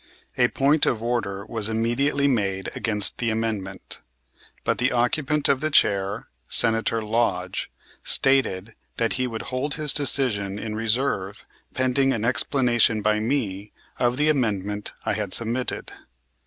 [0.35, 4.01] A point of order was immediately made against the amendment,
[4.63, 7.69] but the occupant of the chair, Senator Lodge,
[8.03, 11.45] stated that he would hold his decision in reserve
[11.75, 15.91] pending an explanation by me of the amendment I had submitted.